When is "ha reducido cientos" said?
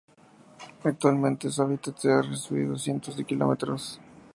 2.11-3.15